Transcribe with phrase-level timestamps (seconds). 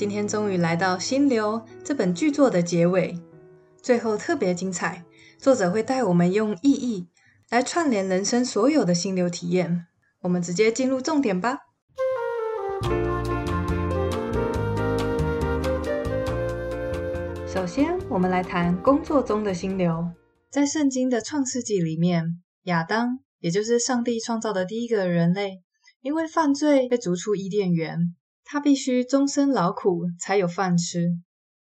[0.00, 3.20] 今天终于来到《心流》这本巨作的结尾，
[3.82, 5.04] 最后特别精彩。
[5.36, 7.06] 作者会带我们用意义
[7.50, 9.84] 来串联人生所有的心流体验。
[10.22, 11.58] 我们直接进入重点吧。
[17.46, 20.12] 首先，我们来谈工作中的心流。
[20.50, 25.60] 在圣经的创世纪里面，亚当，也就是上帝创造的第一个人类，
[26.00, 28.14] 因为犯罪被逐出伊甸园。
[28.52, 31.08] 他必须终身劳苦才有饭吃，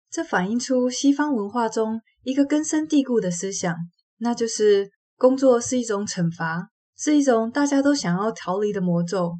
[0.09, 3.75] 这反映出西方文化中一个根深蒂固的思想，
[4.17, 9.33] 那就是工作是一种惩罚，是一种大家都想要逃离的魔咒。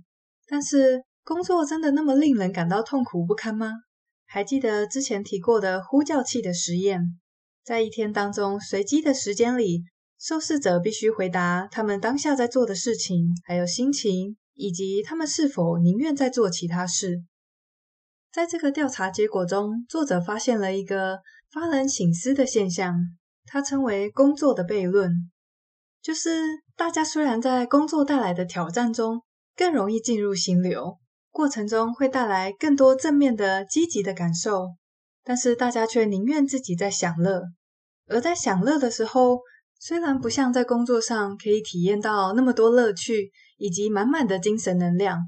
[0.48, 3.72] 但是，工作真的那么令人感到痛苦不堪吗？
[4.28, 7.20] 还记得之前提过的呼叫器的实验，
[7.66, 9.82] 在一天当中随机的时间里，
[10.20, 17.24] 受试者必须回答他们当下在做的事情，还有心情，以及他们是否宁愿再做其他事。
[18.34, 21.20] 在这个调查结果中，作者发现了一个
[21.52, 22.96] 发人省思的现象，
[23.46, 25.12] 他称为“工作的悖论”，
[26.02, 26.30] 就是
[26.78, 29.22] 大家虽然在工作带来的挑战中
[29.58, 30.98] 更容易进入心流，
[31.30, 34.70] 过程中会带来更多正面的积极的感受，
[35.26, 37.44] 但是大家却宁愿自己在享乐，
[38.08, 39.42] 而在享乐的时候，
[39.78, 45.20] 虽然不像在工作上可以体验到那么多乐趣以及满满的精神能量。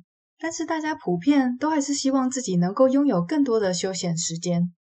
[0.43, 4.73] 但是大家普遍都还是希望自己能够拥有更多的休闲时间。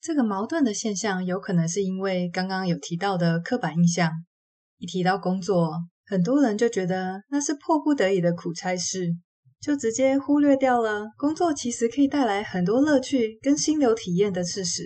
[0.00, 4.08] 这个矛盾的现象有可能是因为刚刚有提到的刻板印象。
[4.78, 5.72] 一提到工作，
[6.06, 9.08] 很多人就觉得那是迫不得已的苦差事，
[9.60, 14.84] 就直接忽略掉了工作其实可以带来很多乐趣跟心流体验的事实。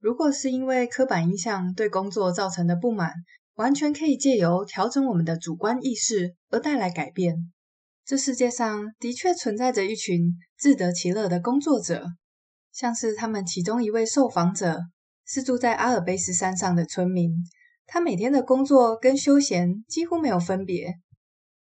[0.00, 3.12] 如果是因为刻板印象对工作造成的不满，
[3.54, 7.52] 完全可以借由调整我们的主观意识而带来改变。
[8.08, 12.06] 这世界上的确存在着一群自得其乐的工作者，
[12.72, 14.80] 像是他们其中一位受访者
[15.26, 17.30] 是住在阿尔卑斯山上的村民，
[17.86, 20.94] 他每天的工作跟休闲几乎没有分别。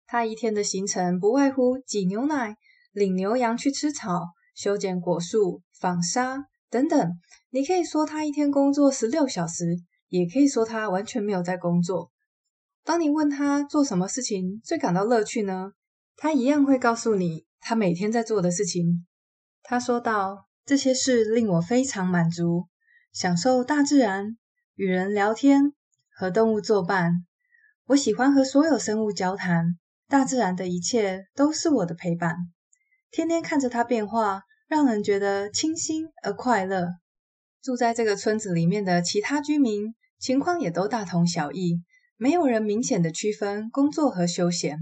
[0.07, 2.55] 他一天的行程不外乎挤牛奶、
[2.93, 4.21] 领牛羊去吃草、
[4.55, 7.19] 修剪果树、纺纱等等。
[7.49, 9.75] 你可以说他一天工作十六小时，
[10.07, 12.09] 也可以说他完全没有在工作。
[12.85, 15.73] 当你问他做什么事情最感到乐趣呢？
[16.21, 19.07] 他一样会告诉你他每天在做的事情。
[19.63, 22.67] 他说道：“这些事令我非常满足，
[23.13, 24.37] 享受大自然，
[24.75, 25.71] 与人聊天，
[26.13, 27.25] 和动物作伴。
[27.85, 29.77] 我喜欢和所有生物交谈，
[30.09, 32.35] 大自然的一切都是我的陪伴。
[33.11, 36.95] 天天看着它变化，让人觉得清新而快乐。”
[37.63, 41.81] 住在这个村子里面的其他居民情况也都大同小异，
[42.17, 44.79] 没有人明显的区分工作和休闲。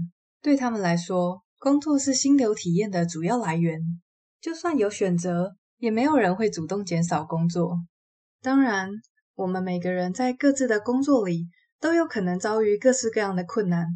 [0.48, 3.82] 对他们来说，工作是心流体验的主要来源。
[4.40, 7.76] 就算有选择，也没有人会主动减少工作。
[8.40, 8.88] 当然，
[9.34, 13.88] 我们每个人在各自的工作里都有可能遭遇各式各样的困难，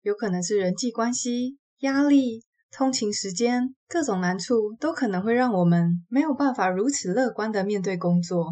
[0.00, 2.42] 有可能是人际关系、压力、
[2.72, 8.50] 通勤时间，各种难处都可能会让我们没有办法如此乐观地面对工作。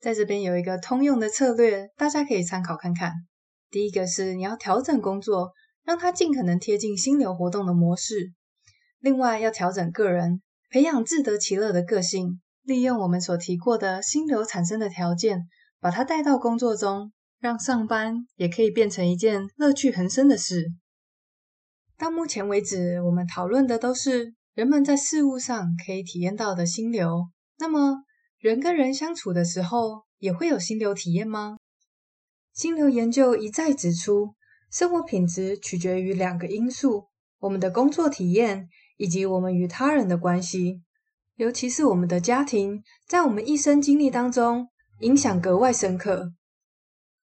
[0.00, 3.12] 在这边有一个通用的策略，大家可以参考看看。
[3.70, 5.52] 第一个是你要调整工作。
[5.88, 8.34] 让他尽可能贴近心流活动的模式。
[8.98, 15.48] 另外，要调整个人，培养自得其乐的个性，利用我们所提过的心流产生的条件，
[15.80, 17.10] 把它带到工作中，
[17.40, 20.66] 让上班也可以变成一件乐趣横生的事。
[21.96, 27.30] 到目前为止，我们讨论的都是人们在事物上可以体验到的心流。
[27.58, 28.02] 那么，
[28.38, 31.56] 人跟人相处的时候，也会有心流体验吗？
[32.52, 34.34] 心流研究一再指出，
[34.70, 37.08] 生活品质取决于两个因素：
[37.38, 40.82] 我们的工作体验以及我们与他人的关系，
[41.36, 44.68] 尤其是我们的家庭，在我们一生经历当中
[45.00, 46.32] 影响格外深刻。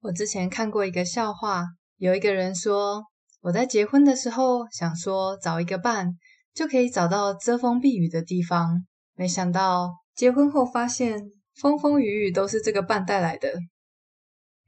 [0.00, 1.66] 我之前看过一个笑话，
[1.98, 3.04] 有一个人说
[3.42, 6.16] ：“我在结婚的时候想说找一个伴，
[6.54, 13.52] 就可以找到遮风避雨的地方，没想到结婚后发现风风雨雨都是这个伴带来的。”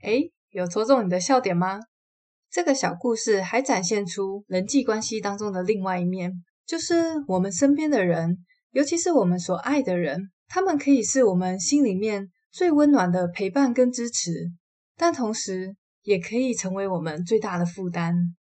[0.03, 1.81] 诶，有戳中你的笑点吗？
[2.51, 6.33] 这个小故事还展现出人际关系当中的另外一面，
[6.67, 8.39] 就是我们身边的人，
[8.71, 14.51] 尤其是我们所爱的人，他们可以是我们心里面最温暖的陪伴跟支持，
[14.97, 18.35] 但同时也可以成为我们最大的负担。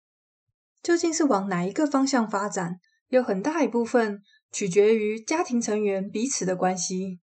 [0.82, 2.76] 究竟是往哪一个方向发展，
[3.08, 4.20] 有很大一部分
[4.50, 7.18] 取决于家庭成员彼此的关系，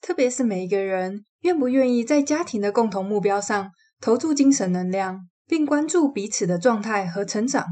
[0.00, 3.70] 特别是每一个人愿不愿意在家庭的共同目标上
[4.00, 5.28] 投注精神能量。
[5.46, 7.64] 并关注彼此的状态和成长。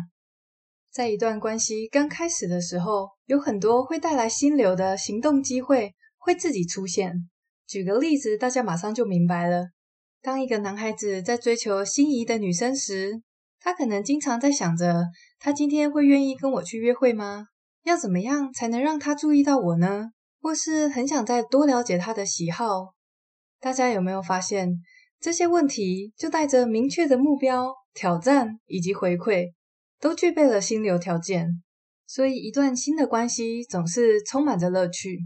[0.92, 7.28] 在一段关系刚开始的时候，有很多会带来心流的行动机会会自己出现。
[7.66, 9.70] 举个例子，大家马上就明白了。
[10.22, 13.22] 当一个男孩子在追求心仪的女生时，
[13.58, 15.06] 他可能经常在想着：
[15.38, 17.46] 他今天会愿意跟我去约会吗？
[17.82, 20.10] 要怎么样才能让他注意到我呢？
[20.40, 22.94] 或是很想再多了解他的喜好。
[23.60, 24.68] 大家有没有发现，
[25.24, 29.54] 这些问题就带着明确的目标、挑战以及回馈，
[29.98, 31.62] 都具备了心流条件。
[32.06, 35.20] 所以，一段新的关系总是充满着乐趣。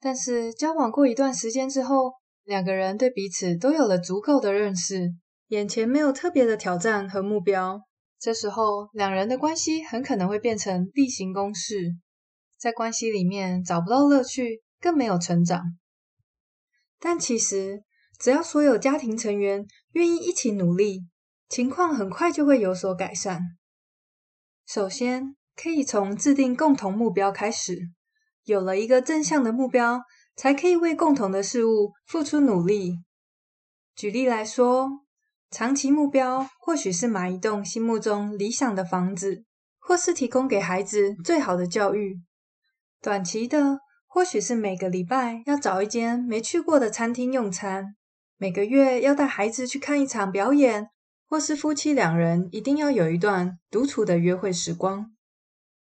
[0.00, 2.12] 但是，交往过一段时间之后，
[2.44, 5.12] 两个人对彼此都有了足够的认识，
[5.48, 7.82] 眼前没有特别的挑战和目标。
[8.18, 11.94] 这时候，两人的关系很可能会变成例行公事，
[12.58, 15.62] 在关系里面找不到乐趣，更没有成长。
[16.98, 17.82] 但其实，
[18.22, 21.08] 只要所有家庭成员愿意一起努力，
[21.48, 23.42] 情况很快就会有所改善。
[24.64, 27.90] 首先，可以从制定共同目标开始，
[28.44, 30.02] 有了一个正向的目标，
[30.36, 32.94] 才可以为共同的事物付出努力。
[33.96, 34.88] 举例来说，
[35.50, 39.44] 长期目标或许是买一栋心目中理想的房子，
[39.80, 42.14] 或是提供给孩子最好的教育；
[43.00, 47.96] 短期的，或许是每个礼拜要找一间没去过的餐厅用餐，
[48.42, 50.88] 每个月要带孩子去看一场表演，
[51.28, 55.12] 或是夫妻两人一定要有一段独处的约会时光。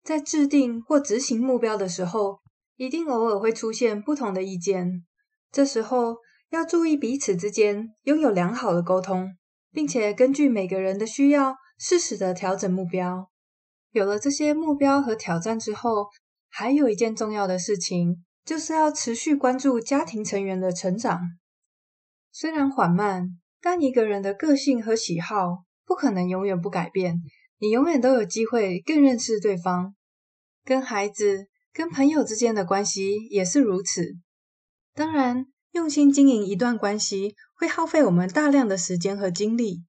[0.04, 2.40] 在制定或执行目标的时候，
[2.76, 5.02] 一定偶尔会出现不同的意见。
[5.50, 6.16] 这时候
[6.50, 9.31] 要注意彼此之间拥有良好的沟通，
[9.72, 13.31] 并且根据每个人的需要，适时的调整目标。
[13.93, 16.08] 有了这些目标和挑战之后，
[16.50, 21.19] 还有一件重要的事情，就是要持续关注家庭成员的成长。
[22.32, 23.29] 虽然缓慢，
[23.61, 27.20] 但一个人的个性和喜好不可能永远不改变。
[27.58, 29.94] 你永远都有机会更认识对方，
[30.64, 34.17] 跟孩子、跟朋友之间的关系也是如此。
[34.94, 39.85] 当然，用心经营一段关系会耗费我们大量的时间和精力，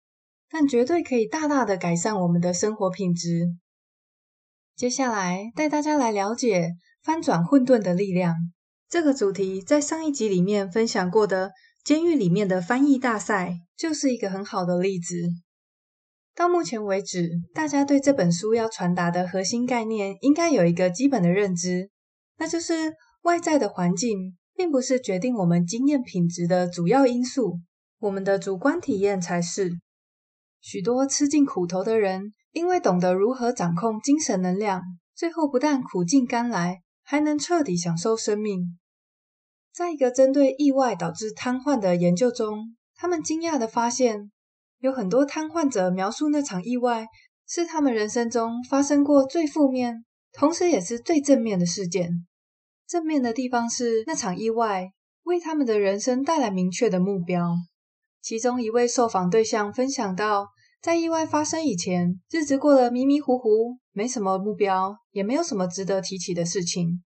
[0.50, 3.56] 但绝对可以大大的改善我们的生活品质。
[4.76, 8.36] 接下来带大家来了解翻转混沌的力量。
[8.90, 11.52] 这个主题在上一集里面分享过的
[11.84, 15.18] 监狱里面的翻译大赛，就是一个很好的例子。
[16.34, 21.90] 到目前为止，大家对这本书要传达的核心概念应该有一个基本的认知，
[22.38, 22.94] 那就是
[23.24, 27.60] 外在的环境并不是决定我们经验品质的主要因素，
[28.00, 29.74] 我们的主观体验才是。
[30.62, 34.82] 许多吃尽苦头的人，因为懂得如何掌控精神能量，
[35.14, 38.80] 最后不但苦尽甘来，还能彻底享受生命。
[39.74, 44.32] 在一个针对意外导致瘫痪的研究中，他们惊讶地发现，
[44.78, 47.08] 有很多瘫痪者描述那场意外
[47.48, 52.28] 是他们人生中发生过最负面，同时也是最正面的事件。
[52.88, 54.92] 正面的地方是那场意外
[55.24, 57.56] 为他们的人生带来明确的目标。
[58.22, 60.50] 其中一位受访对象分享到，
[60.82, 67.04] 在意外发生以前，日子过得迷迷糊糊，没什么目标，也没有什么值得提起的事情。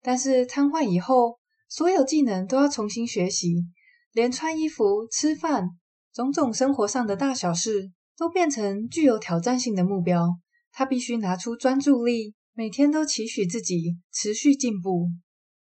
[0.00, 1.38] 但是瘫痪以后，
[1.68, 3.64] 所有技能都要重新学习，
[4.12, 5.70] 连穿衣服、吃饭。
[6.12, 10.38] 种种生活上的大小事都变成具有挑战性的目标，
[10.70, 15.08] 他必须拿出专注力，每天都期许自己持续进步。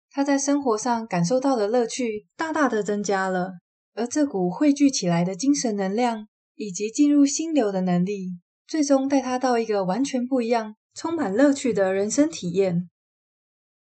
[0.09, 3.55] 他在生活上感受到的乐趣大大的增加了，
[3.93, 12.89] 而这股汇聚起来的精神能量以及进入心流的能力，最终带他到一个完全不一样、充满乐趣的人生体验。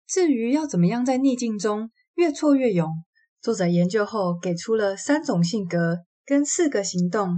[0.08, 2.90] 至于要怎么样在逆境中越挫越勇，
[3.40, 6.04] 作者研究后给出了三种性格。
[6.28, 7.36] 跟四个行动。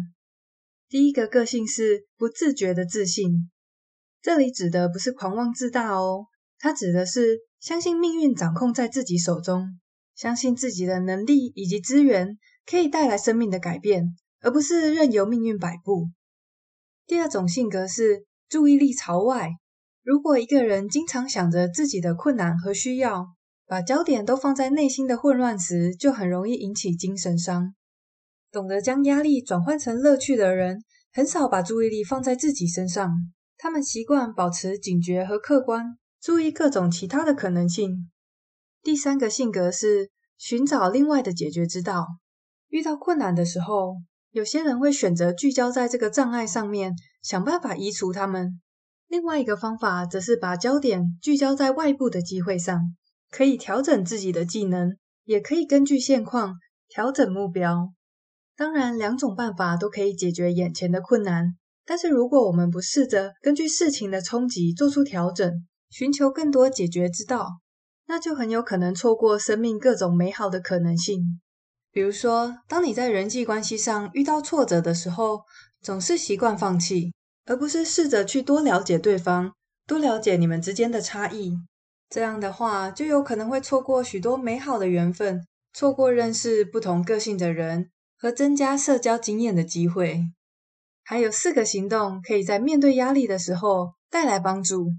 [0.88, 3.50] 第一个个性是不自觉的自信，
[4.22, 6.24] 这里指的不是狂妄自大哦，
[6.58, 9.78] 它指的是相信命运掌控在自己手中，
[10.14, 16.06] 相信自己的能力以及资源可以带来生命的改变，而不是任由命运摆布。
[17.06, 19.50] 第二种性格是注意力朝外，
[20.02, 23.26] 如果一个人经常想着自己的困难和需要，
[23.68, 27.74] 把焦点都放在内心的混乱时，就很容易引起精神伤。
[28.50, 30.82] 懂得将压力转换成乐趣的人，
[31.12, 33.12] 很少把注意力放在自己身上。
[33.58, 38.10] 他们习惯保持警觉和客观，注意各种其他的可能性。
[38.82, 40.08] 第三个性格是
[40.38, 42.06] 寻找另外的解决之道。
[42.68, 43.96] 遇到困难的时候，
[44.30, 48.62] 有些人会选择聚焦在这个障碍上面，想办法移除它们。
[49.08, 52.78] 另外一个方法则是把焦点聚焦在外部的机会上，
[53.30, 56.54] 可以调整自己的技能，也可以根据现况
[56.88, 57.92] 调整目标。
[58.56, 61.56] 当然，两种办法都可以解决眼前的困难。
[61.84, 67.60] 但是，如果我们不试着根据事情的冲击做出调整，寻求更多解决之道，
[68.06, 71.40] 那就很有可能错过生命各种美好的可能性。
[71.90, 75.42] 比如说，当你在人际关系上遇到挫折的时候，
[75.80, 77.14] 总是习惯放弃，
[77.46, 79.52] 而不是试着去多了解对方，
[79.86, 81.54] 多了解你们之间的差异。
[82.10, 90.24] 这样的话，就有可能会错过许多美好的缘分，错过认识不同个性的人和增加社交经验的机会。
[91.04, 94.92] 还有四个行动可以在面对压力的时候带来帮助。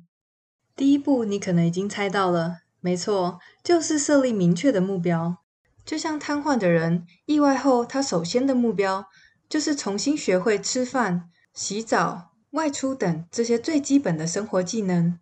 [0.76, 5.38] 第一步，你可能已经猜到了，没错，就是设立明确的目标。
[5.86, 9.06] 就像瘫痪的人意外后，他首先的目标
[9.50, 15.20] 就是重新学会吃饭、洗澡、外出等这些最基本的生活技能。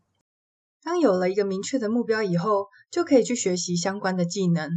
[0.88, 4.72] 当有了一个明确的目标以后，就可以去学习相关的技能。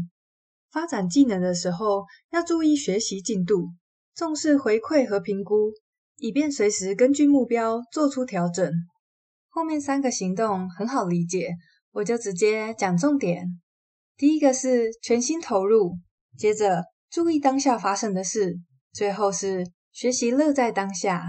[0.72, 3.68] 发展技能的时候，要注意学习进度，
[4.16, 5.70] 重视回馈和评估，
[6.16, 8.72] 以便随时根据目标做出调整。
[9.50, 11.54] 后面三个行动很好理解，
[11.92, 13.46] 我就直接讲重点。
[14.16, 15.92] 第一个是全心投入，
[16.36, 18.56] 接着注意当下发生的事，
[18.92, 21.24] 最后是学习乐在当下。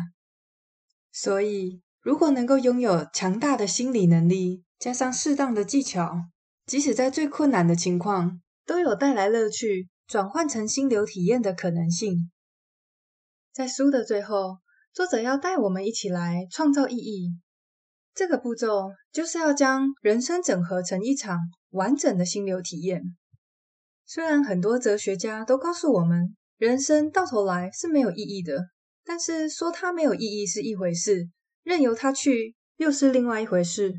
[1.12, 6.16] 所以，如果能够拥有强大的心理能力，加上适当的技巧，
[6.66, 12.32] 即使在最困难的情况，都有带来乐趣、转换成心流体验的可能性。
[13.54, 14.58] 在书的最后，
[14.92, 17.40] 作者要带我们一起来创造意义。
[18.16, 21.40] 这个步骤就是要将人生整合成一场
[21.70, 23.16] 完整的心流体验。
[24.06, 28.70] 虽然很多哲学家都告诉我们，人生到头来是没有意义的，
[29.06, 31.30] 但是说它没有意义是一回事，
[31.64, 33.94] 任由它去又是另外一回事。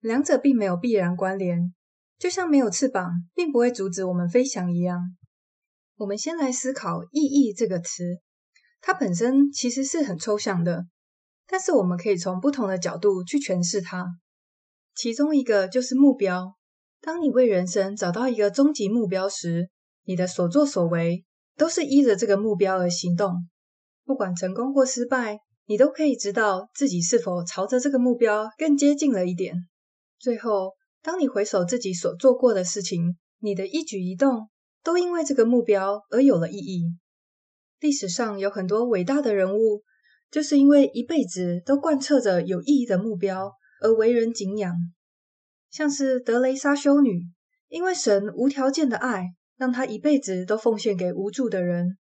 [0.00, 1.72] 两者并没有必然关联，
[2.18, 5.16] 就像没有翅膀并不会阻止我们飞翔一样。
[5.96, 8.18] 我们先来思考“意义”这个词，
[8.80, 10.86] 它本身其实是很抽象的。
[11.46, 14.06] 但是我们可以从不同的角度去诠释它，
[14.94, 16.54] 其中一个就是目标。
[17.00, 19.70] 当你为人生找到一个终极目标时，
[20.04, 21.24] 你的所作所为
[21.56, 23.48] 都是依着这个目标而行动。
[24.04, 29.54] 不管成功或失败，你都可以知道自己是否朝着这个目标更接近了一点。
[30.18, 34.48] 最后，当你回首自己所做过的事情，你的一举一动
[34.82, 36.84] 都因为这个目标而有了意义。
[37.80, 39.82] 历史上有很多伟大的人物。
[40.30, 44.74] 就是因为一辈子都贯彻着有意义的目标而为人敬仰，
[45.70, 47.22] 像是德雷莎修女，
[47.68, 51.98] 因为神无条件的爱，让她一辈子都奉献给无助的人。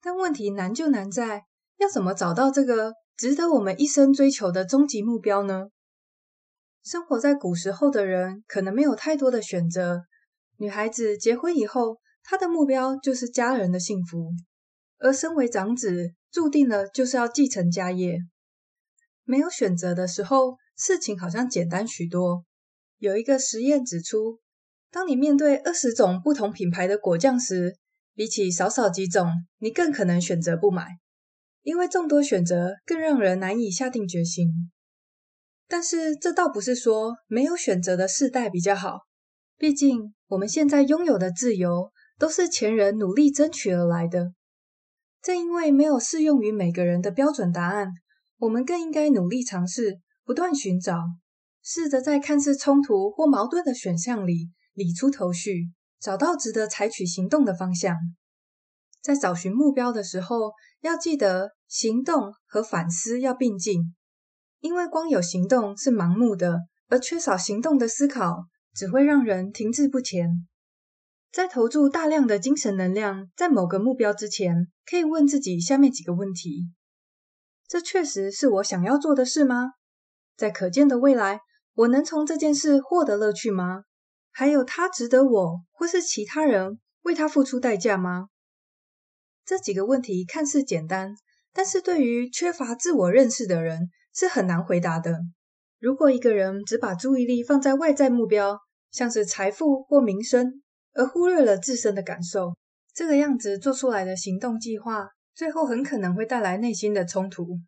[0.00, 1.42] 但问题难就难在，
[1.82, 5.64] 要怎么找到这个值得我们一生追求的终极目标呢？
[6.84, 10.02] 生活在古时候的人可能没有太多的选择，
[10.58, 14.30] 女孩子结婚以后，她的目标就是家人的幸福。
[14.98, 18.18] 而身为长子，注定了就是要继承家业。
[19.24, 22.44] 没有选择的时候，事情好像简单许多。
[22.98, 24.38] 有一个实验指出，
[24.92, 27.76] 当你面对二十种不同品牌的果酱时，
[28.14, 30.86] 比起少少几种，你更可能选择不买，
[31.62, 34.70] 因为众多选择更让人难以下定决心。
[35.68, 39.00] 但是这倒不是说没有选择的世代比较好，
[39.56, 44.32] 毕竟我们现在拥有的自由，都是前人努力争取而来的。
[45.22, 47.88] 正因为没有适用于每个人的标准答案，
[48.38, 50.98] 我们更应该努力尝试，不断寻找，
[51.62, 57.96] 试着在看似冲突或矛盾的选项里理出头绪，找到值得采取行动的方向。
[59.02, 63.94] 在找寻目标的时候，要记得行动和反思要并进，
[64.60, 70.46] 因为光有行动是盲目的，而缺少行动的思考只会让人停滞不前。
[71.32, 76.70] 在投注大量的精神能量在某个目标之前，可以问自己下面几个问题：
[77.66, 79.72] 这确实是我想要做的事吗？
[80.36, 81.40] 在可见的未来，
[81.74, 83.84] 我能从这件事获得乐趣吗？
[84.30, 88.28] 还有，它值得我或是其他人为它付出代价吗？
[89.44, 91.14] 这几个问题看似简单，
[91.52, 95.18] 但是对于缺乏自我认识的人是很难回答的。
[95.78, 98.58] 如果一个人只把注意力放在外在目标，
[98.90, 100.62] 像是财富或名声，
[100.94, 102.54] 而忽略了自身的感受，
[102.94, 107.58] 这个样子做出来的行动计划，最后很可能会带来内心的冲突。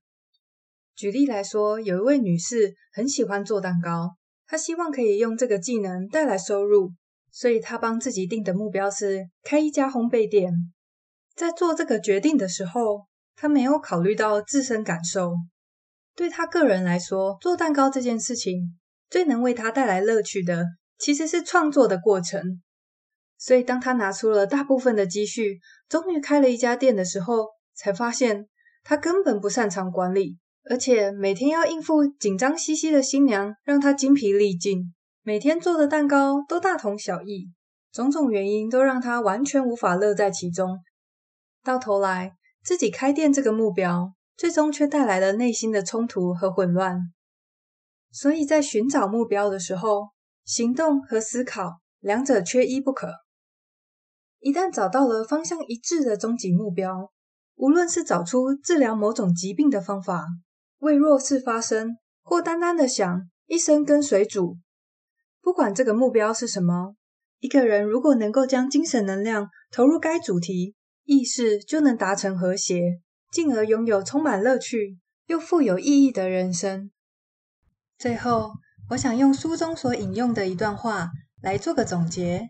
[0.95, 4.17] 举例来说，有一位女士很喜欢做蛋糕，
[4.47, 6.93] 她希望可以用这个技能带来收入，
[7.33, 10.53] 所以她帮自己定的目标是开一家烘焙店。
[11.37, 15.35] 在做这个决定的时候，他没有考虑到自身感受。
[16.15, 18.79] 对他个人来说，做蛋糕这件事情
[19.11, 20.65] 最能为他带来乐趣的，
[20.97, 22.63] 其实是创作的过程。
[23.37, 28.47] 所以，当他拿出了大部分的积蓄，终于开了一家店的时候，才发现
[28.85, 30.39] 他根本不擅长管理，
[30.71, 34.95] 而且每天要应付紧张兮兮的新娘，让他精疲力尽。
[35.25, 37.51] 每天做的蛋糕都大同小异，
[37.93, 40.79] 种种原因都让他完全无法乐在其中。
[41.65, 47.01] 到头来，自己开店这个目标，最终却带来了内心的冲突和混乱。
[48.13, 50.11] 所以在寻找目标的时候，
[50.45, 53.15] 行动和思考两者缺一不可。
[54.41, 57.11] 一旦找到了方向一致的终极目标，
[57.55, 60.27] 无论是找出治疗某种疾病的方法，
[60.81, 64.59] 为弱势发声，或单单的想一生跟随主。
[65.41, 66.95] 不管这个目标是什么，
[67.39, 76.91] 一个人如果能够将精神能量投入该主题，意识就能达成和谐，进而拥有充满乐趣又富有意义的人生。
[77.99, 78.53] 最后，
[78.91, 82.49] 我想用书中所引用的一段话来做个总结。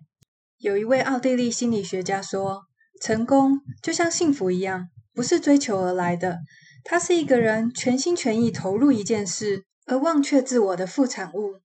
[0.59, 2.63] 有一位奥地利心理学家说
[3.03, 6.39] ：“成功就像幸福一样，不是追求而来的，
[6.85, 11.61] 它是一个人全心全意投入一件事而忘却自我的副产物。”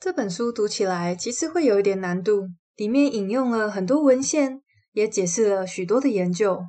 [0.00, 6.60] 这本书读起来其实会有一点难度，里面引用了很多文献，也解释了许多的研究，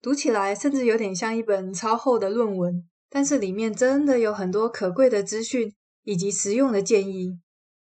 [0.00, 2.88] 读起来甚至有点像一本超厚的论文。
[3.08, 7.38] 但是里面真的有很多可贵的资讯以及实用的建议。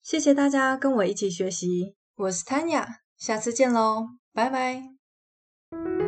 [0.03, 6.06] 谢谢大家跟我一起学习，我是 Tanya，下次见喽，拜拜。